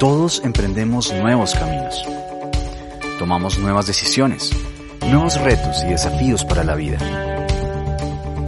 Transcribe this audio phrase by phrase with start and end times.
[0.00, 2.02] Todos emprendemos nuevos caminos.
[3.18, 4.50] Tomamos nuevas decisiones,
[5.02, 6.96] nuevos retos y desafíos para la vida.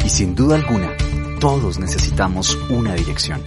[0.03, 0.89] Y sin duda alguna,
[1.41, 3.43] todos necesitamos una dirección.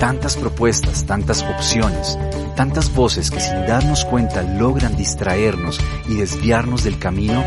[0.00, 2.18] Tantas propuestas, tantas opciones,
[2.56, 7.44] tantas voces que sin darnos cuenta logran distraernos y desviarnos del camino,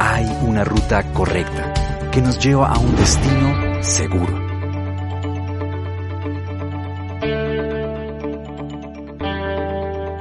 [0.00, 1.74] hay una ruta correcta
[2.10, 4.50] que nos lleva a un destino seguro.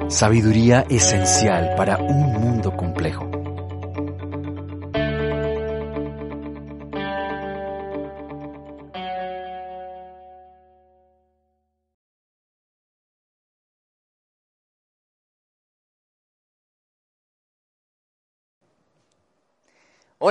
[0.09, 3.38] Sabiduría esencial para un mundo complejo.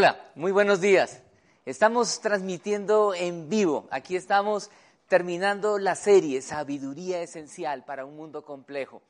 [0.01, 1.25] Hola, muy buenos días.
[1.67, 3.89] Estamos transmitiendo en vivo.
[3.91, 4.71] Aquí estamos
[5.09, 9.03] terminando la serie Sabiduría Esencial para un Mundo Complejo.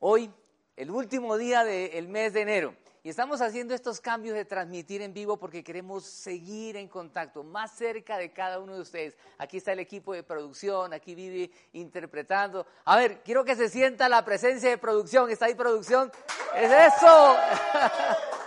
[0.00, 0.32] Hoy,
[0.76, 2.74] el último día del mes de enero.
[3.04, 7.76] Y estamos haciendo estos cambios de transmitir en vivo porque queremos seguir en contacto, más
[7.76, 9.16] cerca de cada uno de ustedes.
[9.38, 12.66] Aquí está el equipo de producción, aquí vive interpretando.
[12.84, 15.30] A ver, quiero que se sienta la presencia de producción.
[15.30, 16.10] ¿Está ahí producción?
[16.56, 17.36] ¡Es eso!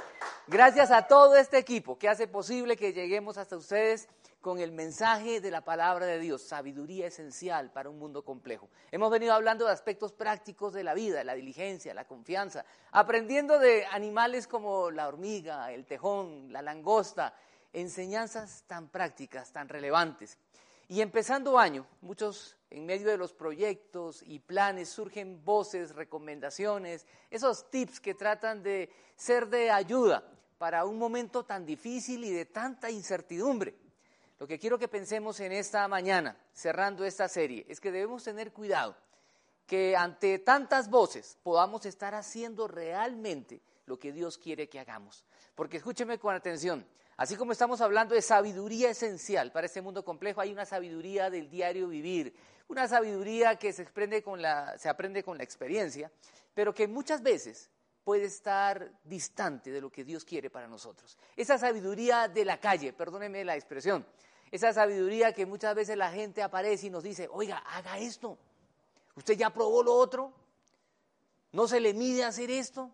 [0.48, 4.08] Gracias a todo este equipo que hace posible que lleguemos hasta ustedes
[4.42, 8.70] con el mensaje de la palabra de Dios, sabiduría esencial para un mundo complejo.
[8.92, 13.88] Hemos venido hablando de aspectos prácticos de la vida, la diligencia, la confianza, aprendiendo de
[13.88, 17.34] animales como la hormiga, el tejón, la langosta,
[17.73, 20.38] enseñanzas tan prácticas, tan relevantes.
[20.88, 27.69] Y empezando año, muchos en medio de los proyectos y planes surgen voces, recomendaciones, esos
[27.69, 30.23] tips que tratan de ser de ayuda
[30.58, 33.75] para un momento tan difícil y de tanta incertidumbre.
[34.39, 38.52] Lo que quiero que pensemos en esta mañana, cerrando esta serie, es que debemos tener
[38.52, 38.95] cuidado
[39.65, 45.25] que ante tantas voces podamos estar haciendo realmente lo que Dios quiere que hagamos.
[45.55, 46.86] Porque escúcheme con atención,
[47.17, 51.49] así como estamos hablando de sabiduría esencial para este mundo complejo, hay una sabiduría del
[51.49, 52.36] diario vivir,
[52.67, 54.76] una sabiduría que se, aprende con la,
[55.39, 56.11] experiencia,
[56.54, 57.70] pero que muchas veces
[58.04, 61.17] puede estar distante de lo que Dios quiere para nosotros.
[61.36, 64.05] Esa sabiduría de la calle, perdóneme la expresión,
[64.52, 68.37] esa sabiduría que muchas veces la gente aparece y nos dice, oiga, haga esto,
[69.15, 70.33] usted ya probó lo otro,
[71.52, 72.92] no se le mide hacer esto,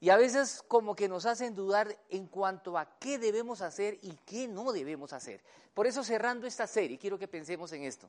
[0.00, 4.12] y a veces como que nos hacen dudar en cuanto a qué debemos hacer y
[4.24, 5.42] qué no debemos hacer.
[5.74, 8.08] Por eso cerrando esta serie, quiero que pensemos en esto,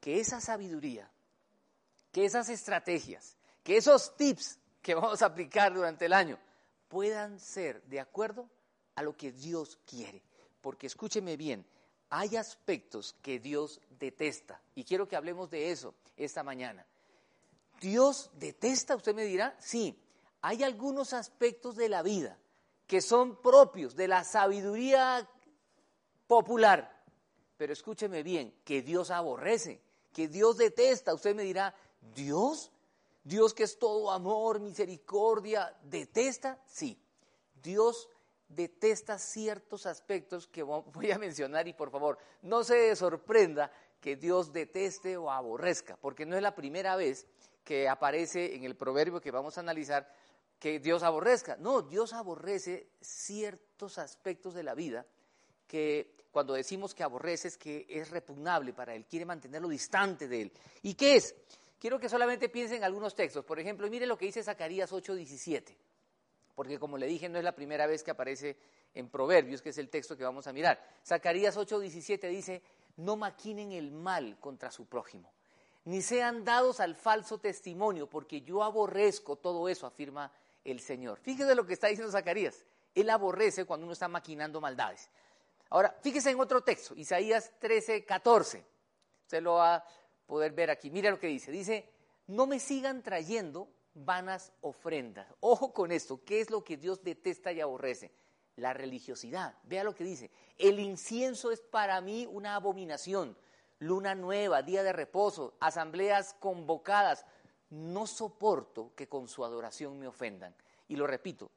[0.00, 1.08] que esa sabiduría,
[2.10, 6.38] que esas estrategias, que esos tips que vamos a aplicar durante el año
[6.88, 8.48] puedan ser de acuerdo
[8.96, 10.22] a lo que Dios quiere.
[10.60, 11.64] Porque escúcheme bien,
[12.10, 16.84] hay aspectos que Dios detesta y quiero que hablemos de eso esta mañana.
[17.80, 19.98] Dios detesta, usted me dirá, sí,
[20.42, 22.38] hay algunos aspectos de la vida
[22.86, 25.26] que son propios de la sabiduría
[26.26, 27.04] popular,
[27.56, 29.80] pero escúcheme bien, que Dios aborrece,
[30.12, 31.74] que Dios detesta, usted me dirá,
[32.14, 32.72] ¿Dios?
[33.24, 37.00] Dios que es todo amor, misericordia, detesta, sí.
[37.62, 38.08] Dios
[38.48, 44.52] detesta ciertos aspectos que voy a mencionar y por favor, no se sorprenda que Dios
[44.52, 47.28] deteste o aborrezca, porque no es la primera vez
[47.62, 50.12] que aparece en el proverbio que vamos a analizar
[50.62, 51.56] que Dios aborrezca.
[51.56, 55.04] No, Dios aborrece ciertos aspectos de la vida
[55.66, 60.42] que cuando decimos que aborrece es que es repugnable para Él, quiere mantenerlo distante de
[60.42, 60.52] Él.
[60.82, 61.34] ¿Y qué es?
[61.80, 63.44] Quiero que solamente piensen en algunos textos.
[63.44, 65.74] Por ejemplo, mire lo que dice Zacarías 8:17,
[66.54, 68.56] porque como le dije, no es la primera vez que aparece
[68.94, 70.80] en Proverbios, que es el texto que vamos a mirar.
[71.04, 72.62] Zacarías 8:17 dice,
[72.98, 75.32] no maquinen el mal contra su prójimo,
[75.86, 80.30] ni sean dados al falso testimonio, porque yo aborrezco todo eso, afirma
[80.64, 81.18] el Señor.
[81.18, 82.64] Fíjese lo que está diciendo Zacarías.
[82.94, 85.10] Él aborrece cuando uno está maquinando maldades.
[85.70, 88.64] Ahora, fíjese en otro texto, Isaías 13:14.
[89.24, 89.84] Usted lo ha
[90.32, 90.90] poder ver aquí.
[90.90, 91.52] Mira lo que dice.
[91.52, 91.88] Dice,
[92.26, 95.26] no me sigan trayendo vanas ofrendas.
[95.40, 98.10] Ojo con esto, ¿qué es lo que Dios detesta y aborrece?
[98.56, 99.54] La religiosidad.
[99.64, 100.30] Vea lo que dice.
[100.56, 103.36] El incienso es para mí una abominación.
[103.78, 107.26] Luna nueva, día de reposo, asambleas convocadas.
[107.72, 110.54] No soporto que con su adoración me ofendan.
[110.88, 111.50] Y lo repito,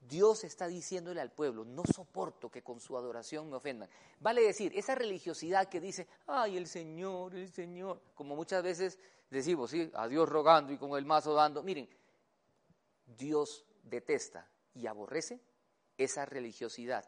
[0.00, 3.90] Dios está diciéndole al pueblo, no soporto que con su adoración me ofendan.
[4.20, 8.96] Vale decir, esa religiosidad que dice, ay, el Señor, el Señor, como muchas veces
[9.28, 11.64] decimos, sí, a Dios rogando y con el mazo dando.
[11.64, 11.88] Miren,
[13.18, 15.40] Dios detesta y aborrece
[15.98, 17.04] esa religiosidad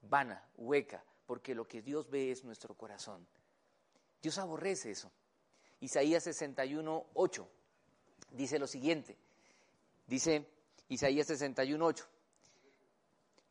[0.00, 3.26] vana, hueca, porque lo que Dios ve es nuestro corazón.
[4.22, 5.12] Dios aborrece eso.
[5.80, 7.48] Isaías 61, 8
[8.30, 9.16] dice lo siguiente.
[10.06, 10.46] Dice
[10.88, 12.06] Isaías 61, 8.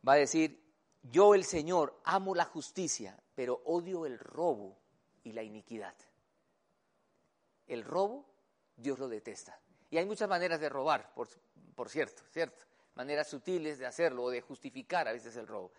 [0.06, 0.60] Va a decir,
[1.02, 4.76] yo el Señor amo la justicia, pero odio el robo
[5.24, 5.94] y la iniquidad.
[7.66, 8.24] El robo,
[8.76, 9.58] Dios lo detesta.
[9.90, 11.28] Y hay muchas maneras de robar, por,
[11.74, 12.64] por cierto, ¿cierto?
[12.94, 15.70] Maneras sutiles de hacerlo o de justificar a veces el robo.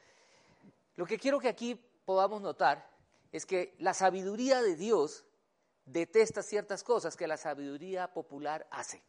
[0.95, 1.75] Lo que quiero que aquí
[2.05, 2.89] podamos notar
[3.31, 5.25] es que la sabiduría de Dios
[5.91, 9.03] detesta ciertas cosas que la sabiduría popular hace.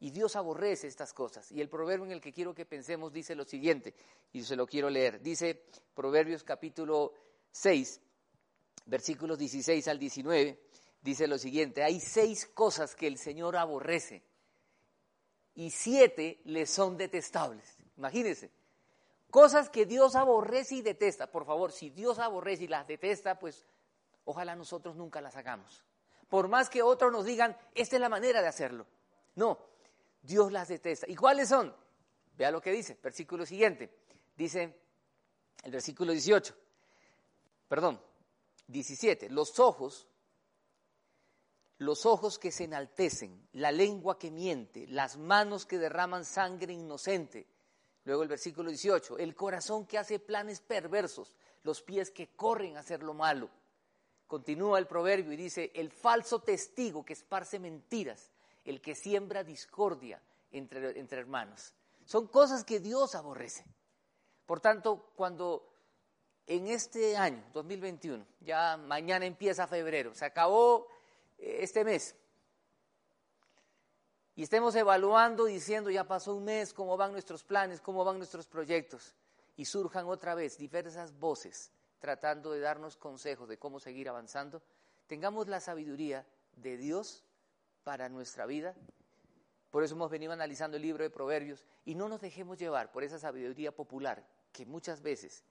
[0.00, 1.52] Y Dios aborrece estas cosas.
[1.52, 3.94] Y el proverbio en el que quiero que pensemos dice lo siguiente,
[4.32, 5.20] y se lo quiero leer.
[5.20, 7.12] Dice Proverbios capítulo
[7.52, 8.00] 6,
[8.86, 10.58] versículos 16 al 19,
[11.02, 14.22] dice lo siguiente, hay seis cosas que el Señor aborrece
[15.54, 17.76] y siete le son detestables.
[17.98, 18.50] Imagínense,
[19.30, 21.30] cosas que Dios aborrece y detesta.
[21.30, 23.66] Por favor, si Dios aborrece y las detesta, pues
[24.24, 25.84] ojalá nosotros nunca las hagamos.
[26.30, 28.86] Por más que otros nos digan, esta es la manera de hacerlo.
[29.34, 29.58] No,
[30.22, 31.06] Dios las detesta.
[31.10, 31.74] ¿Y cuáles son?
[32.38, 33.90] Vea lo que dice, versículo siguiente.
[34.36, 34.80] Dice
[35.64, 36.54] el versículo 18,
[37.68, 38.00] perdón,
[38.68, 40.06] 17, los ojos,
[41.78, 47.48] los ojos que se enaltecen, la lengua que miente, las manos que derraman sangre inocente.
[48.04, 51.34] Luego el versículo 18, el corazón que hace planes perversos,
[51.64, 53.50] los pies que corren a hacer lo malo.
[54.30, 58.30] Continúa el proverbio y dice, el falso testigo que esparce mentiras,
[58.64, 60.22] el que siembra discordia
[60.52, 61.74] entre, entre hermanos.
[62.04, 63.64] Son cosas que Dios aborrece.
[64.46, 65.68] Por tanto, cuando
[66.46, 70.86] en este año, 2021, ya mañana empieza febrero, se acabó
[71.36, 72.14] eh, este mes,
[74.36, 78.46] y estemos evaluando, diciendo, ya pasó un mes, cómo van nuestros planes, cómo van nuestros
[78.46, 79.12] proyectos,
[79.56, 84.62] y surjan otra vez diversas voces tratando de darnos consejos de cómo seguir avanzando,
[85.06, 86.26] tengamos la sabiduría
[86.56, 87.24] de Dios
[87.84, 88.74] para nuestra vida.
[89.70, 93.04] Por eso hemos venido analizando el libro de Proverbios y no nos dejemos llevar por
[93.04, 95.44] esa sabiduría popular que muchas veces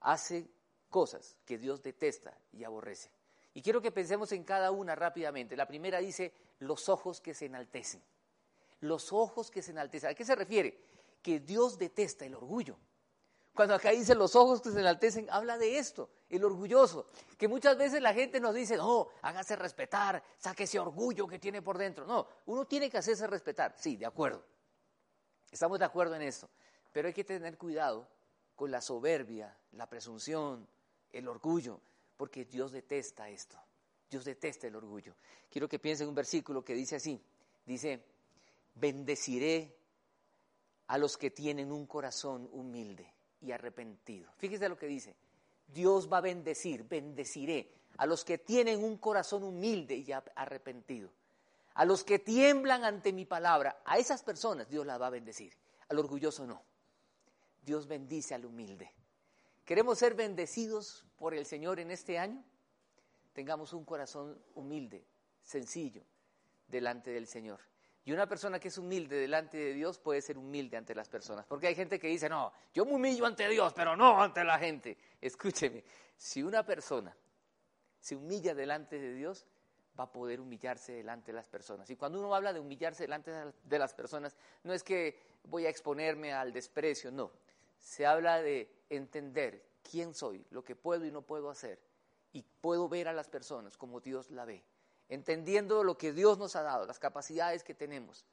[0.00, 0.50] hace
[0.90, 3.10] cosas que Dios detesta y aborrece.
[3.54, 5.56] Y quiero que pensemos en cada una rápidamente.
[5.56, 8.02] La primera dice los ojos que se enaltecen.
[8.80, 10.10] Los ojos que se enaltecen.
[10.10, 10.78] ¿A qué se refiere?
[11.22, 12.78] Que Dios detesta el orgullo.
[13.54, 17.06] Cuando acá dice los ojos que se enaltecen, habla de esto, el orgulloso.
[17.36, 21.60] Que muchas veces la gente nos dice, no, hágase respetar, saque ese orgullo que tiene
[21.60, 22.06] por dentro.
[22.06, 23.74] No, uno tiene que hacerse respetar.
[23.76, 24.44] Sí, de acuerdo.
[25.50, 26.48] Estamos de acuerdo en esto.
[26.92, 28.08] Pero hay que tener cuidado
[28.54, 30.68] con la soberbia, la presunción,
[31.12, 31.80] el orgullo,
[32.16, 33.58] porque Dios detesta esto.
[34.08, 35.16] Dios detesta el orgullo.
[35.50, 37.20] Quiero que piensen un versículo que dice así.
[37.64, 38.04] Dice,
[38.74, 39.76] bendeciré
[40.86, 44.30] a los que tienen un corazón humilde y arrepentido.
[44.36, 45.16] Fíjese lo que dice.
[45.66, 51.10] Dios va a bendecir, bendeciré a los que tienen un corazón humilde y arrepentido.
[51.74, 55.56] A los que tiemblan ante mi palabra, a esas personas Dios las va a bendecir.
[55.88, 56.62] Al orgulloso no.
[57.62, 58.92] Dios bendice al humilde.
[59.64, 62.42] ¿Queremos ser bendecidos por el Señor en este año?
[63.32, 65.06] Tengamos un corazón humilde,
[65.42, 66.02] sencillo,
[66.66, 67.60] delante del Señor.
[68.04, 71.44] Y una persona que es humilde delante de Dios puede ser humilde ante las personas.
[71.46, 74.58] Porque hay gente que dice, no, yo me humillo ante Dios, pero no ante la
[74.58, 74.96] gente.
[75.20, 75.84] Escúcheme,
[76.16, 77.14] si una persona
[78.00, 79.46] se humilla delante de Dios,
[79.98, 81.90] va a poder humillarse delante de las personas.
[81.90, 83.32] Y cuando uno habla de humillarse delante
[83.62, 84.34] de las personas,
[84.64, 87.30] no es que voy a exponerme al desprecio, no.
[87.78, 91.78] Se habla de entender quién soy, lo que puedo y no puedo hacer.
[92.32, 94.64] Y puedo ver a las personas como Dios la ve
[95.10, 98.24] entendiendo lo que Dios nos ha dado, las capacidades que tenemos.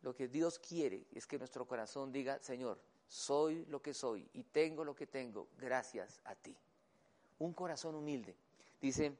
[0.00, 4.44] Lo que Dios quiere es que nuestro corazón diga, Señor, soy lo que soy y
[4.44, 6.56] tengo lo que tengo gracias a ti.
[7.38, 8.34] Un corazón humilde.
[8.80, 9.14] Dice,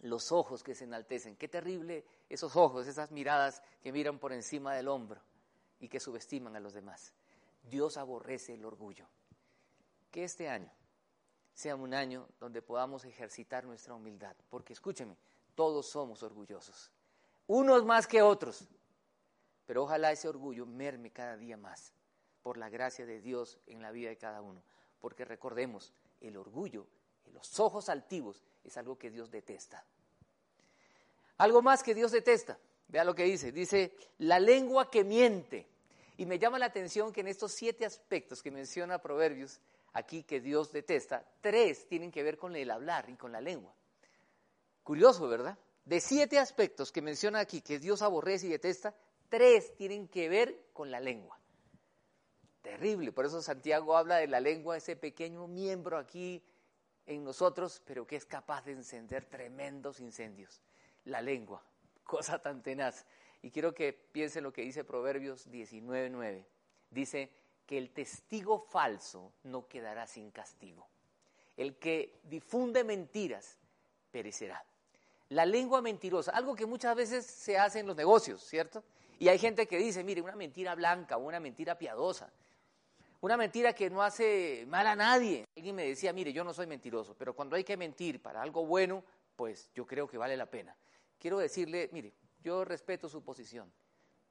[0.00, 1.36] los ojos que se enaltecen.
[1.36, 5.20] Qué terrible esos ojos, esas miradas que miran por encima del hombro
[5.78, 7.12] y que subestiman a los demás.
[7.62, 9.06] Dios aborrece el orgullo.
[10.10, 10.72] Que este año
[11.52, 14.34] sea un año donde podamos ejercitar nuestra humildad.
[14.48, 15.18] Porque escúcheme,
[15.58, 16.92] todos somos orgullosos,
[17.48, 18.68] unos más que otros,
[19.66, 21.92] pero ojalá ese orgullo merme cada día más
[22.44, 24.62] por la gracia de Dios en la vida de cada uno,
[25.00, 26.86] porque recordemos, el orgullo,
[27.32, 29.84] los ojos altivos, es algo que Dios detesta.
[31.38, 35.66] Algo más que Dios detesta, vea lo que dice, dice, la lengua que miente.
[36.18, 39.58] Y me llama la atención que en estos siete aspectos que menciona Proverbios,
[39.92, 43.74] aquí que Dios detesta, tres tienen que ver con el hablar y con la lengua.
[44.88, 45.58] Curioso, ¿verdad?
[45.84, 48.94] De siete aspectos que menciona aquí, que Dios aborrece y detesta,
[49.28, 51.38] tres tienen que ver con la lengua.
[52.62, 56.42] Terrible, por eso Santiago habla de la lengua, ese pequeño miembro aquí
[57.04, 60.62] en nosotros, pero que es capaz de encender tremendos incendios.
[61.04, 61.62] La lengua,
[62.02, 63.04] cosa tan tenaz.
[63.42, 66.46] Y quiero que piensen lo que dice Proverbios 19.9.
[66.90, 67.30] Dice
[67.66, 70.88] que el testigo falso no quedará sin castigo.
[71.58, 73.58] El que difunde mentiras
[74.10, 74.64] perecerá.
[75.30, 78.82] La lengua mentirosa, algo que muchas veces se hace en los negocios, ¿cierto?
[79.18, 82.32] Y hay gente que dice, mire, una mentira blanca, una mentira piadosa,
[83.20, 85.44] una mentira que no hace mal a nadie.
[85.56, 88.64] Alguien me decía, mire, yo no soy mentiroso, pero cuando hay que mentir para algo
[88.64, 89.04] bueno,
[89.36, 90.74] pues yo creo que vale la pena.
[91.18, 93.70] Quiero decirle, mire, yo respeto su posición,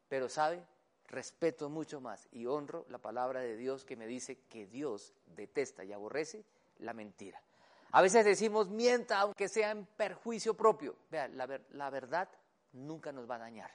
[0.08, 0.64] pero sabe,
[1.08, 5.84] respeto mucho más y honro la palabra de Dios que me dice que Dios detesta
[5.84, 6.46] y aborrece
[6.80, 7.42] la mentira.
[7.92, 10.96] A veces decimos mienta aunque sea en perjuicio propio.
[11.10, 12.30] Vean, la, verdad
[12.74, 13.72] nunca nos va a dañar.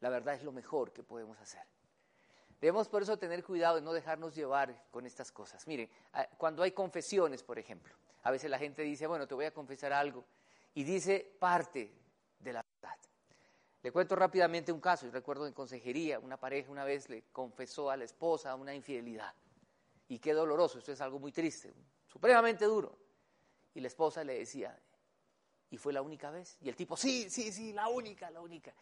[0.00, 1.62] La verdad es lo mejor que podemos hacer.
[2.60, 5.66] Debemos por eso tener cuidado de no dejarnos llevar con estas cosas.
[5.66, 9.46] Miren, ah, cuando hay confesiones, por ejemplo, a veces la gente dice, bueno, te voy
[9.46, 10.24] a confesar algo,
[10.74, 11.90] y dice parte
[12.38, 12.96] de la verdad.
[13.82, 17.90] Le cuento rápidamente un caso, yo recuerdo en consejería, una pareja una vez le confesó
[17.90, 19.32] a la esposa una infidelidad,
[20.08, 21.72] y qué doloroso, esto es algo muy triste,
[22.10, 22.98] supremamente duro.
[23.74, 24.78] Y la esposa le decía,
[25.70, 26.58] ¿y fue la única vez?
[26.60, 28.74] Y el tipo, sí, sí, sí, la única, la única.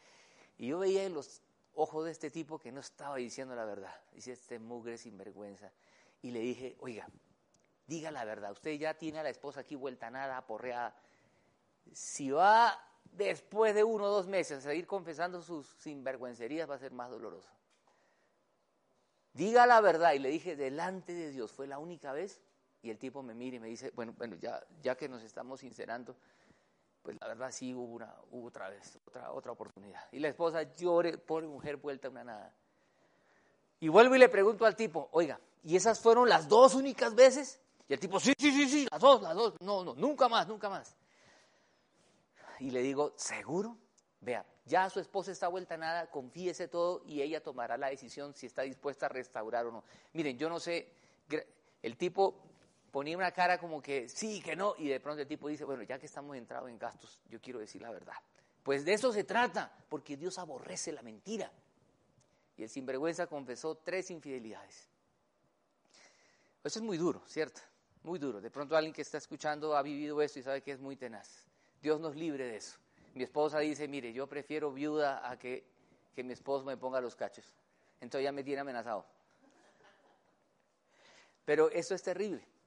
[0.56, 1.42] Y yo veía en los
[1.74, 3.94] ojos de este tipo que no estaba diciendo la verdad.
[4.12, 5.70] Dice este mugre sinvergüenza.
[6.22, 7.08] Y le dije, oiga,
[7.86, 8.52] diga la verdad.
[8.52, 10.96] Usted ya tiene a la esposa aquí vuelta nada, aporreada.
[11.92, 16.78] Si va después de uno o dos meses a seguir confesando sus sinvergüencerías, va a
[16.78, 17.50] ser más doloroso.
[19.32, 20.14] Diga la verdad.
[20.14, 22.40] Y le dije, delante de Dios, fue la única vez.
[22.82, 25.60] Y el tipo me mira y me dice, bueno, bueno, ya, ya que nos estamos
[25.60, 26.16] sincerando,
[27.02, 30.00] pues la verdad sí hubo, una, hubo otra vez, otra, otra oportunidad.
[30.12, 32.54] Y la esposa llore, pobre mujer vuelta una nada.
[33.80, 37.60] Y vuelvo y le pregunto al tipo, oiga, ¿y esas fueron las dos únicas veces?
[37.88, 40.46] Y el tipo, sí, sí, sí, sí, las dos, las dos, no, no, nunca más,
[40.46, 40.96] nunca más.
[42.60, 43.76] Y le digo, ¿seguro?
[44.20, 48.34] Vea, ya su esposa está vuelta a nada, confíese todo y ella tomará la decisión
[48.34, 49.84] si está dispuesta a restaurar o no.
[50.12, 50.92] Miren, yo no sé,
[51.82, 52.47] el tipo
[52.98, 55.84] ponía una cara como que sí, que no, y de pronto el tipo dice, bueno,
[55.84, 58.16] ya que estamos entrados en gastos, yo quiero decir la verdad.
[58.64, 61.48] Pues de eso se trata, porque Dios aborrece la mentira.
[62.56, 64.88] Y el sinvergüenza confesó tres infidelidades.
[66.64, 67.60] Eso es muy duro, ¿cierto?
[68.02, 68.40] Muy duro.
[68.40, 71.46] De pronto alguien que está escuchando ha vivido esto y sabe que es muy tenaz.
[71.80, 72.78] Dios nos libre de eso.
[73.14, 75.64] Mi esposa dice, mire, yo prefiero viuda a que,
[76.16, 77.46] que mi esposo me ponga los cachos.
[78.00, 79.06] Entonces ya me tiene amenazado.
[81.44, 82.57] Pero eso es terrible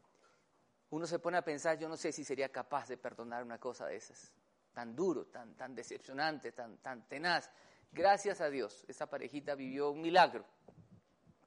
[0.92, 3.88] uno se pone a pensar, yo no sé si sería capaz de perdonar una cosa
[3.88, 4.32] de esas,
[4.74, 7.50] tan duro, tan, tan decepcionante, tan, tan tenaz.
[7.92, 10.46] Gracias a Dios, esa parejita vivió un milagro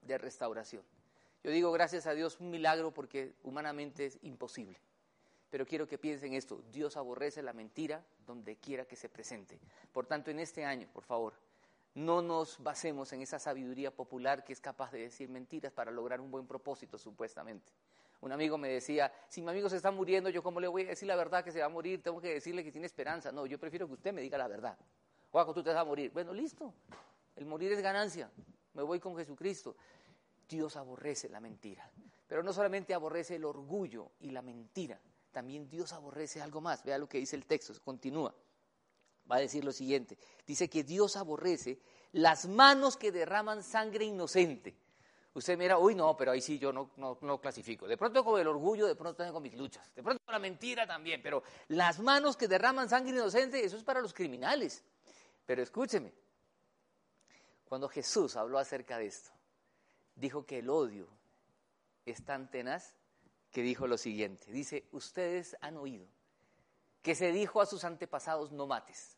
[0.01, 0.83] de restauración.
[1.43, 4.79] Yo digo gracias a Dios un milagro porque humanamente es imposible.
[5.51, 9.59] Pero quiero que piensen esto, Dios aborrece la mentira donde quiera que se presente.
[9.93, 11.33] Por tanto, en este año, por favor,
[11.93, 16.19] no nos basemos en esa sabiduría popular que es capaz de decir mentiras para lograr
[16.19, 17.71] un buen propósito, supuestamente.
[18.21, 20.87] Un amigo me decía, si mi amigo se está muriendo, yo cómo le voy a
[20.89, 23.31] decir la verdad que se va a morir, tengo que decirle que tiene esperanza.
[23.31, 24.77] No, yo prefiero que usted me diga la verdad.
[25.31, 26.11] Juaco, tú te vas a morir.
[26.11, 26.73] Bueno, listo.
[27.35, 28.31] El morir es ganancia.
[28.73, 29.75] Me voy con Jesucristo.
[30.47, 31.89] Dios aborrece la mentira.
[32.27, 34.99] Pero no solamente aborrece el orgullo y la mentira,
[35.31, 36.83] también Dios aborrece algo más.
[36.83, 38.33] Vea lo que dice el texto, continúa.
[39.29, 40.17] Va a decir lo siguiente.
[40.45, 41.79] Dice que Dios aborrece
[42.11, 44.75] las manos que derraman sangre inocente
[45.35, 47.87] usted mira, uy, no, pero ahí sí yo no, no, clasifico.
[47.87, 49.93] De pronto con el orgullo, de pronto tengo mis luchas.
[49.93, 53.83] De pronto con la mentira también, pero las manos que derraman sangre inocente, eso es
[53.83, 54.83] para los criminales.
[55.45, 56.13] Pero escúcheme,
[57.65, 59.31] cuando Jesús habló acerca de esto,
[60.15, 61.07] dijo que el odio
[62.05, 62.95] es tan tenaz
[63.51, 64.51] que dijo lo siguiente.
[64.51, 66.07] Dice, ustedes han oído
[67.01, 69.17] que se dijo a sus antepasados, no mates.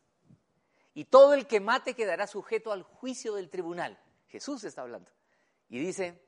[0.94, 3.98] Y todo el que mate quedará sujeto al juicio del tribunal.
[4.26, 5.10] Jesús está hablando.
[5.70, 6.18] Y dice,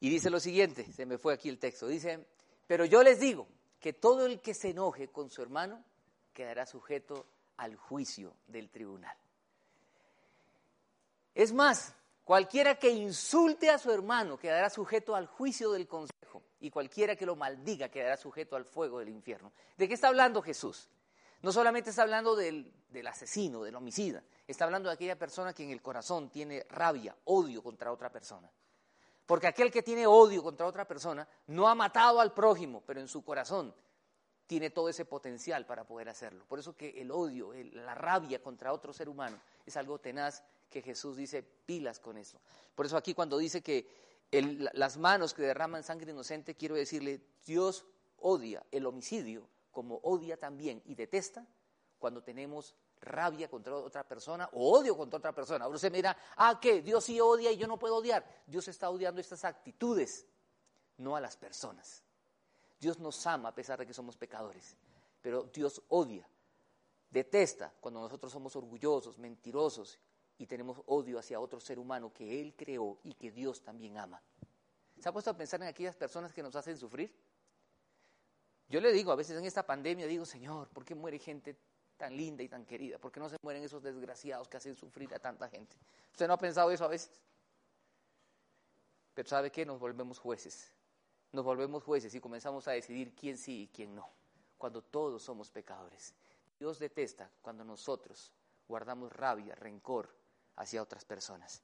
[0.00, 2.26] y dice lo siguiente, se me fue aquí el texto, dice,
[2.66, 3.46] pero yo les digo
[3.80, 5.82] que todo el que se enoje con su hermano
[6.32, 9.16] quedará sujeto al juicio del tribunal.
[11.34, 11.94] Es más,
[12.24, 17.26] cualquiera que insulte a su hermano quedará sujeto al juicio del consejo y cualquiera que
[17.26, 19.52] lo maldiga quedará sujeto al fuego del infierno.
[19.76, 20.88] ¿De qué está hablando Jesús?
[21.42, 22.72] No solamente está hablando del,
[23.06, 27.62] asesino, del homicida, está hablando de aquella persona que en el corazón tiene rabia, odio
[27.62, 28.50] contra otra persona.
[29.26, 33.08] Porque aquel que tiene odio contra otra persona no ha matado al prójimo, pero en
[33.08, 33.74] su corazón
[34.46, 36.44] tiene todo ese potencial para poder hacerlo.
[36.46, 40.82] Por eso que el odio, la rabia contra otro ser humano es algo tenaz que
[40.82, 42.38] Jesús dice pilas con eso.
[42.74, 43.88] Por eso aquí cuando dice que
[44.30, 47.84] las manos que derraman sangre inocente, quiero decirle, Dios
[48.18, 51.46] odia el homicidio como odia también y detesta
[51.98, 55.64] cuando tenemos rabia contra otra persona o odio contra otra persona.
[55.64, 56.02] Ahora usted me
[56.36, 56.82] ah, ¿qué?
[56.82, 58.24] Dios sí odia y yo no puedo odiar.
[58.46, 60.26] Dios está odiando estas actitudes,
[60.98, 62.02] no a las personas.
[62.80, 64.76] Dios nos ama a pesar de que somos pecadores,
[65.22, 66.28] pero Dios odia,
[67.10, 69.98] detesta cuando nosotros somos orgullosos, mentirosos
[70.38, 74.22] y tenemos odio hacia otro ser humano que Él creó y que Dios también ama.
[74.98, 77.14] ¿Se ha puesto a pensar en aquellas personas que nos hacen sufrir?
[78.68, 81.56] Yo le digo, a veces en esta pandemia digo, Señor, ¿por qué muere gente
[81.96, 82.98] tan linda y tan querida?
[82.98, 85.76] ¿Por qué no se mueren esos desgraciados que hacen sufrir a tanta gente?
[86.12, 87.10] ¿Usted no ha pensado eso a veces?
[89.14, 89.64] Pero ¿sabe qué?
[89.64, 90.72] Nos volvemos jueces
[91.36, 94.08] nos volvemos jueces y comenzamos a decidir quién sí y quién no,
[94.58, 96.14] cuando todos somos pecadores.
[96.58, 98.32] Dios detesta cuando nosotros
[98.66, 100.08] guardamos rabia, rencor
[100.56, 101.62] hacia otras personas.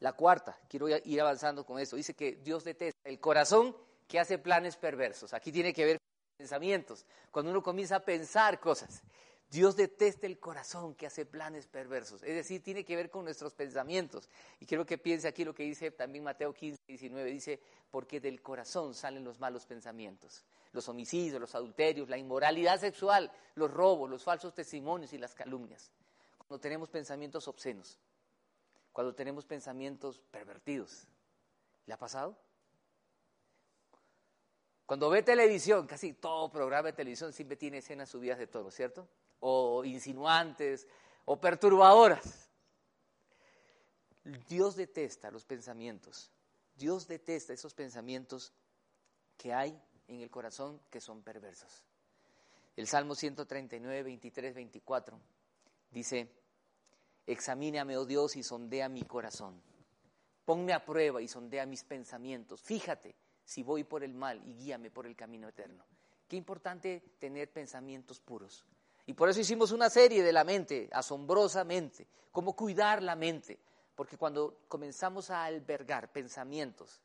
[0.00, 3.74] La cuarta, quiero ir avanzando con esto, dice que Dios detesta el corazón
[4.06, 5.32] que hace planes perversos.
[5.34, 5.98] Aquí tiene que ver
[6.38, 9.02] pensamientos, cuando uno comienza a pensar cosas.
[9.50, 12.22] Dios detesta el corazón que hace planes perversos.
[12.22, 14.28] Es decir, tiene que ver con nuestros pensamientos.
[14.60, 17.30] Y quiero que piense aquí lo que dice también Mateo 15, 19.
[17.30, 20.44] Dice, porque del corazón salen los malos pensamientos.
[20.72, 25.90] Los homicidios, los adulterios, la inmoralidad sexual, los robos, los falsos testimonios y las calumnias.
[26.36, 27.98] Cuando tenemos pensamientos obscenos.
[28.92, 31.08] Cuando tenemos pensamientos pervertidos.
[31.86, 32.36] ¿Le ha pasado?
[34.88, 39.06] Cuando ve televisión, casi todo programa de televisión siempre tiene escenas subidas de tono, ¿cierto?
[39.40, 40.88] o insinuantes
[41.26, 42.48] o perturbadoras.
[44.48, 46.30] Dios detesta los pensamientos.
[46.74, 48.54] Dios detesta esos pensamientos
[49.36, 51.84] que hay en el corazón que son perversos.
[52.74, 55.20] El Salmo 139, 23, 24
[55.90, 56.32] dice,
[57.26, 59.60] examíname, oh Dios, y sondea mi corazón.
[60.46, 62.62] Ponme a prueba y sondea mis pensamientos.
[62.62, 63.14] Fíjate
[63.48, 65.82] si voy por el mal y guíame por el camino eterno.
[66.28, 68.62] Qué importante tener pensamientos puros.
[69.06, 73.58] Y por eso hicimos una serie de la mente, asombrosamente, cómo cuidar la mente.
[73.94, 77.00] Porque cuando comenzamos a albergar pensamientos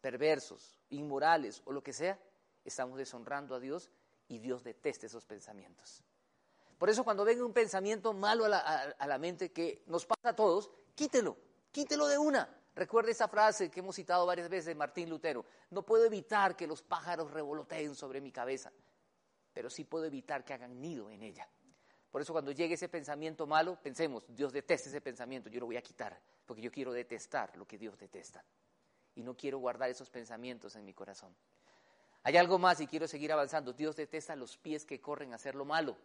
[0.00, 2.18] perversos, inmorales o lo que sea,
[2.64, 3.90] estamos deshonrando a Dios
[4.28, 6.02] y Dios detesta esos pensamientos.
[6.78, 8.58] Por eso cuando venga un pensamiento malo a la,
[8.98, 11.36] a la mente que nos pasa a todos, quítelo,
[11.70, 12.61] quítelo de una.
[12.74, 15.44] Recuerde esa frase que hemos citado varias veces de Martín Lutero.
[15.70, 18.72] No puedo evitar que los pájaros revoloteen sobre mi cabeza
[19.52, 21.48] pero sí puedo evitar que hagan nido en ella.
[22.10, 25.76] Por eso cuando llegue ese pensamiento malo, pensemos, Dios detesta ese pensamiento, yo lo voy
[25.76, 28.44] a quitar, porque yo quiero detestar lo que Dios detesta.
[29.14, 31.34] Y no quiero guardar esos pensamientos en mi corazón.
[32.22, 33.72] Hay algo más y quiero seguir avanzando.
[33.72, 35.96] Dios detesta los pies que corren a hacer lo malo.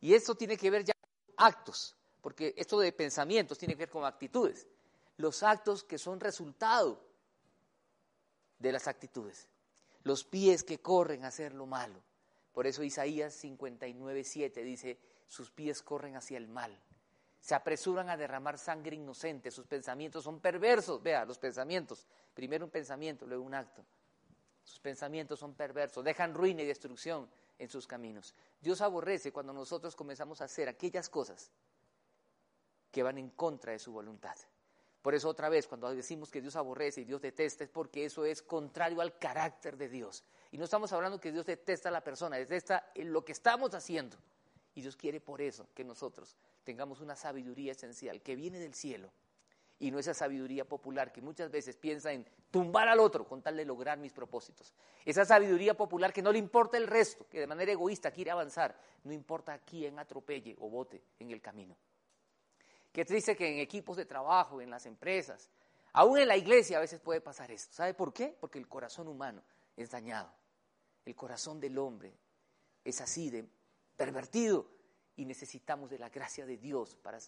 [0.00, 3.90] Y esto tiene que ver ya con actos, porque esto de pensamientos tiene que ver
[3.90, 4.66] con actitudes.
[5.16, 7.00] Los actos que son resultado
[8.58, 9.48] de las actitudes.
[10.02, 12.02] Los pies que corren a hacer lo malo.
[12.52, 16.78] Por eso Isaías 59, 7 dice, sus pies corren hacia el mal,
[17.40, 21.02] se apresuran a derramar sangre inocente, sus pensamientos son perversos.
[21.02, 23.84] Vea, los pensamientos, primero un pensamiento, luego un acto.
[24.62, 28.34] Sus pensamientos son perversos, dejan ruina y destrucción en sus caminos.
[28.60, 31.50] Dios aborrece cuando nosotros comenzamos a hacer aquellas cosas
[32.90, 34.36] que van en contra de su voluntad.
[35.04, 38.24] Por eso otra vez, cuando decimos que Dios aborrece y Dios detesta, es porque eso
[38.24, 40.24] es contrario al carácter de Dios.
[40.50, 44.16] Y no estamos hablando que Dios detesta a la persona, detesta lo que estamos haciendo.
[44.74, 49.10] Y Dios quiere por eso que nosotros tengamos una sabiduría esencial que viene del cielo
[49.78, 53.58] y no esa sabiduría popular que muchas veces piensa en tumbar al otro con tal
[53.58, 54.72] de lograr mis propósitos.
[55.04, 58.74] Esa sabiduría popular que no le importa el resto, que de manera egoísta quiere avanzar,
[59.02, 61.76] no importa a quién atropelle o bote en el camino.
[62.94, 65.50] Qué triste que en equipos de trabajo, en las empresas,
[65.94, 67.74] aún en la iglesia a veces puede pasar esto.
[67.74, 68.36] ¿Sabe por qué?
[68.38, 69.42] Porque el corazón humano
[69.76, 70.32] es dañado.
[71.04, 72.14] El corazón del hombre
[72.84, 73.44] es así de
[73.96, 74.70] pervertido
[75.16, 77.18] y necesitamos de la gracia de Dios para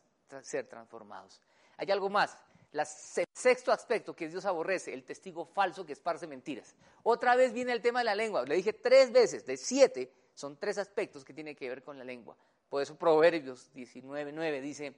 [0.40, 1.42] ser transformados.
[1.78, 2.38] Hay algo más.
[2.72, 2.86] el
[3.32, 6.76] sexto aspecto que Dios aborrece, el testigo falso que esparce mentiras.
[7.02, 8.44] Otra vez viene el tema de la lengua.
[8.44, 12.04] Le dije tres veces, de siete, son tres aspectos que tienen que ver con la
[12.04, 12.36] lengua.
[12.68, 14.94] Por eso Proverbios 19.9 dice,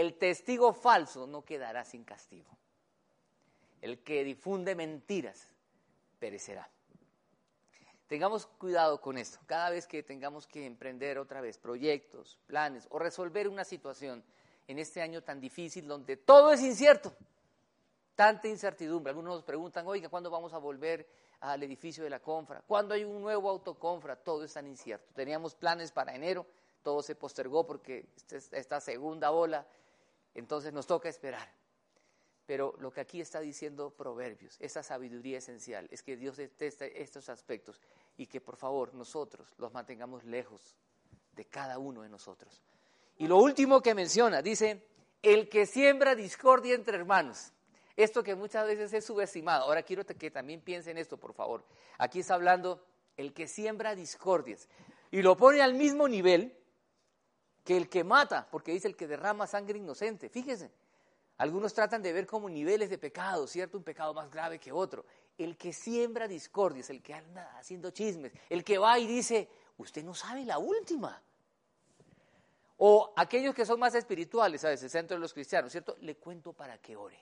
[0.00, 2.50] el testigo falso no quedará sin castigo.
[3.80, 5.48] El que difunde mentiras
[6.18, 6.68] perecerá.
[8.06, 9.38] Tengamos cuidado con esto.
[9.46, 14.24] Cada vez que tengamos que emprender otra vez proyectos, planes o resolver una situación
[14.66, 17.12] en este año tan difícil donde todo es incierto,
[18.14, 19.10] tanta incertidumbre.
[19.10, 21.06] Algunos nos preguntan, oiga, ¿cuándo vamos a volver
[21.40, 22.62] al edificio de la Confra?
[22.66, 24.16] ¿Cuándo hay un nuevo autoconfra?
[24.16, 25.12] Todo es tan incierto.
[25.14, 26.46] Teníamos planes para enero,
[26.82, 29.66] todo se postergó porque esta segunda ola,
[30.34, 31.52] entonces nos toca esperar.
[32.46, 37.28] Pero lo que aquí está diciendo Proverbios, esa sabiduría esencial, es que Dios detesta estos
[37.28, 37.80] aspectos
[38.16, 40.76] y que por favor nosotros los mantengamos lejos
[41.32, 42.62] de cada uno de nosotros.
[43.18, 44.86] Y lo último que menciona, dice,
[45.22, 47.52] el que siembra discordia entre hermanos.
[47.96, 49.64] Esto que muchas veces es subestimado.
[49.64, 51.64] Ahora quiero que también piensen esto, por favor.
[51.98, 52.84] Aquí está hablando
[53.16, 54.68] el que siembra discordias.
[55.10, 56.56] Y lo pone al mismo nivel
[57.64, 60.28] que el que mata, porque dice el que derrama sangre inocente.
[60.28, 60.70] Fíjense,
[61.38, 63.78] algunos tratan de ver como niveles de pecado, ¿cierto?
[63.78, 65.04] Un pecado más grave que otro.
[65.38, 69.48] El que siembra discordias, el que anda haciendo chismes, el que va y dice,
[69.78, 71.22] usted no sabe la última.
[72.78, 75.96] O aquellos que son más espirituales, a veces, centro de los cristianos, ¿cierto?
[76.00, 77.18] Le cuento para que ore.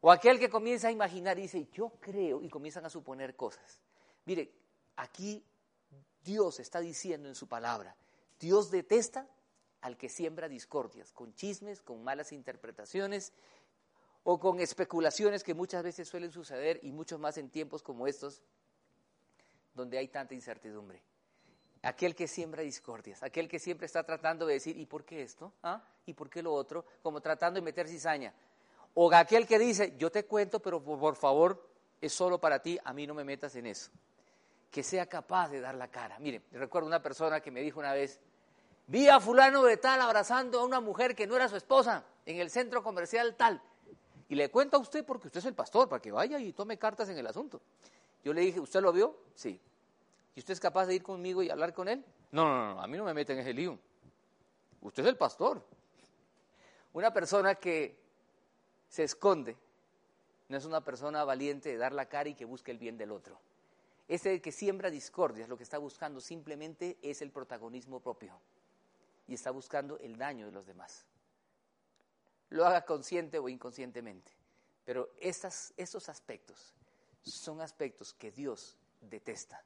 [0.00, 3.78] O aquel que comienza a imaginar y dice, yo creo, y comienzan a suponer cosas.
[4.24, 4.52] Mire,
[4.96, 5.44] aquí
[6.24, 7.96] Dios está diciendo en su palabra,
[8.42, 9.26] Dios detesta
[9.80, 13.32] al que siembra discordias, con chismes, con malas interpretaciones
[14.24, 18.42] o con especulaciones que muchas veces suelen suceder y mucho más en tiempos como estos,
[19.74, 21.02] donde hay tanta incertidumbre
[21.82, 25.52] aquel que siembra discordias, aquel que siempre está tratando de decir, ¿y por qué esto?
[25.62, 25.82] ¿Ah?
[26.06, 26.84] ¿Y por qué lo otro?
[27.02, 28.32] Como tratando de meter cizaña.
[28.94, 31.68] O aquel que dice, yo te cuento, pero por, favor,
[32.00, 33.90] es solo para ti, a mí no me metas en eso.
[34.72, 36.18] Que sea capaz de dar la cara.
[36.18, 38.18] Mire, recuerdo una persona que me dijo una vez,
[38.88, 42.40] vi a fulano de tal abrazando a una mujer que no era su esposa en
[42.40, 43.62] el centro comercial tal.
[44.28, 46.78] Y le cuento a usted porque usted es el pastor, para que vaya y tome
[46.78, 47.60] cartas en el asunto.
[48.24, 49.14] Yo le dije, ¿usted lo vio?
[49.34, 49.60] Sí.
[50.34, 52.02] ¿Y usted es capaz de ir conmigo y hablar con él?
[52.30, 53.78] No, no, no, a mí no me meten en ese lío.
[54.80, 55.62] Usted es el pastor.
[56.94, 57.94] Una persona que
[58.88, 59.54] se esconde
[60.48, 63.12] no es una persona valiente de dar la cara y que busque el bien del
[63.12, 63.38] otro.
[64.08, 68.38] Ese que siembra discordias lo que está buscando simplemente es el protagonismo propio
[69.26, 71.06] y está buscando el daño de los demás.
[72.50, 74.32] Lo haga consciente o inconscientemente.
[74.84, 76.74] Pero estas, estos aspectos
[77.22, 79.64] son aspectos que Dios detesta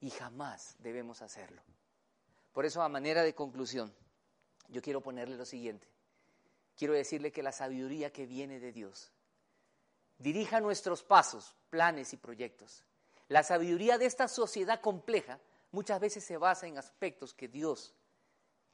[0.00, 1.62] y jamás debemos hacerlo.
[2.52, 3.94] Por eso, a manera de conclusión,
[4.68, 5.86] yo quiero ponerle lo siguiente.
[6.74, 9.12] Quiero decirle que la sabiduría que viene de Dios
[10.18, 12.82] dirija nuestros pasos, planes y proyectos.
[13.28, 15.40] La sabiduría de esta sociedad compleja
[15.72, 17.94] muchas veces se basa en aspectos que Dios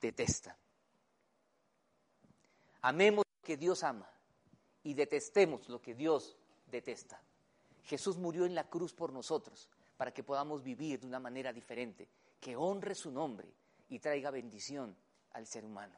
[0.00, 0.56] detesta.
[2.82, 4.10] Amemos lo que Dios ama
[4.82, 6.36] y detestemos lo que Dios
[6.66, 7.22] detesta.
[7.84, 12.08] Jesús murió en la cruz por nosotros para que podamos vivir de una manera diferente,
[12.40, 13.48] que honre su nombre
[13.88, 14.96] y traiga bendición
[15.32, 15.96] al ser humano.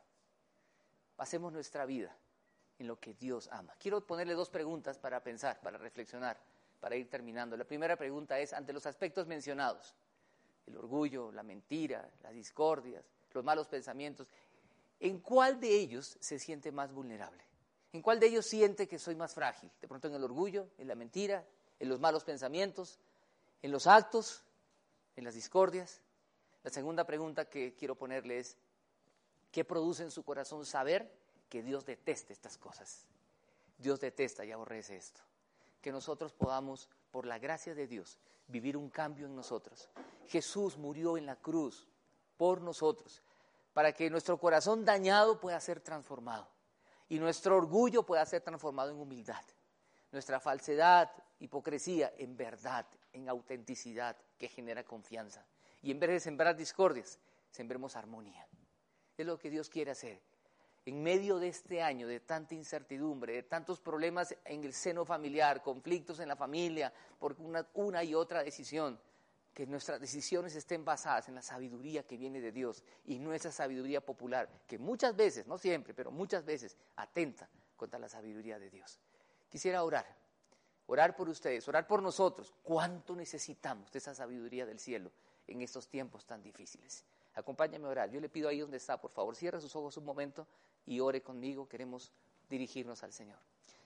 [1.16, 2.14] Pasemos nuestra vida
[2.78, 3.74] en lo que Dios ama.
[3.78, 6.38] Quiero ponerle dos preguntas para pensar, para reflexionar,
[6.84, 7.56] para ir terminando.
[7.56, 9.94] La primera pregunta es, ante los aspectos mencionados,
[10.66, 14.28] el orgullo, la mentira, las discordias, los malos pensamientos,
[15.00, 17.42] ¿en cuál de ellos se siente más vulnerable?
[17.94, 19.70] ¿En cuál de ellos siente que soy más frágil?
[19.80, 21.46] De pronto en el orgullo, en la mentira,
[21.80, 22.98] en los malos pensamientos,
[23.62, 24.44] en los actos,
[25.16, 26.02] en las discordias.
[26.64, 28.58] La segunda pregunta que quiero ponerle es,
[29.50, 31.10] ¿qué produce en su corazón saber
[31.48, 33.06] que Dios detesta estas cosas?
[33.78, 35.22] Dios detesta y aborrece esto.
[35.84, 39.90] Que nosotros podamos, por la gracia de Dios, vivir un cambio en nosotros.
[40.28, 41.86] Jesús murió en la cruz
[42.38, 43.22] por nosotros,
[43.74, 46.48] para que nuestro corazón dañado pueda ser transformado
[47.10, 49.44] y nuestro orgullo pueda ser transformado en humildad,
[50.10, 55.44] nuestra falsedad, hipocresía en verdad, en autenticidad que genera confianza.
[55.82, 57.18] Y en vez de sembrar discordias,
[57.50, 58.48] sembremos armonía.
[59.18, 60.22] Es lo que Dios quiere hacer.
[60.86, 65.62] En medio de este año de tanta incertidumbre, de tantos problemas en el seno familiar,
[65.62, 69.00] conflictos en la familia, por una, una y otra decisión,
[69.54, 73.50] que nuestras decisiones estén basadas en la sabiduría que viene de Dios y no esa
[73.50, 78.68] sabiduría popular, que muchas veces, no siempre, pero muchas veces atenta contra la sabiduría de
[78.68, 79.00] Dios.
[79.48, 80.04] Quisiera orar
[80.86, 82.52] orar por ustedes, orar por nosotros.
[82.62, 85.10] ¿Cuánto necesitamos de esa sabiduría del cielo
[85.46, 87.04] en estos tiempos tan difíciles?
[87.34, 88.10] Acompáñame a orar.
[88.10, 90.46] Yo le pido ahí donde está, por favor, cierre sus ojos un momento
[90.86, 91.68] y ore conmigo.
[91.68, 92.12] Queremos
[92.48, 93.38] dirigirnos al Señor.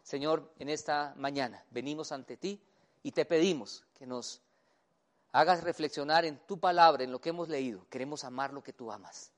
[0.03, 2.61] Señor, en esta mañana venimos ante ti
[3.03, 4.41] y te pedimos que nos
[5.33, 7.87] hagas reflexionar en tu palabra, en lo que hemos leído.
[7.91, 9.31] Queremos amar lo que tú amas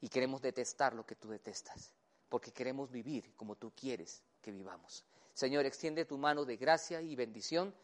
[0.00, 1.92] y queremos detestar lo que tú detestas,
[2.28, 5.04] porque queremos vivir como tú quieres que vivamos.
[5.34, 7.74] Señor, extiende tu mano de gracia y bendición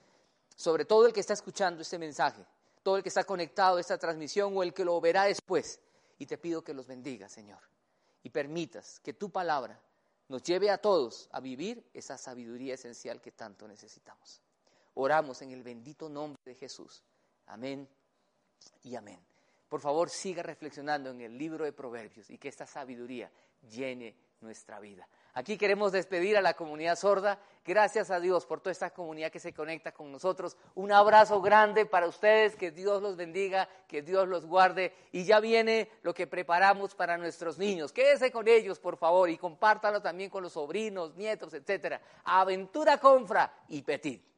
[0.57, 2.45] sobre todo el que está escuchando este mensaje,
[2.83, 5.81] todo el que está conectado a esta transmisión o el que lo verá después.
[6.19, 7.59] Y te pido que los bendiga, Señor,
[8.23, 9.81] y permitas que tu palabra
[10.29, 14.41] nos lleve a todos a vivir esa sabiduría esencial que tanto necesitamos.
[14.95, 17.03] Oramos en el bendito nombre de Jesús.
[17.47, 17.89] Amén
[18.83, 19.21] y amén.
[19.69, 23.31] Por favor, siga reflexionando en el libro de Proverbios y que esta sabiduría
[23.63, 25.09] llene nuestra vida.
[25.35, 27.39] Aquí queremos despedir a la comunidad sorda.
[27.65, 30.57] Gracias a Dios por toda esta comunidad que se conecta con nosotros.
[30.75, 34.93] Un abrazo grande para ustedes, que Dios los bendiga, que Dios los guarde.
[35.11, 37.93] Y ya viene lo que preparamos para nuestros niños.
[37.93, 42.01] Quédese con ellos, por favor, y compártalo también con los sobrinos, nietos, etcétera.
[42.25, 44.32] Aventura Confra y Petit.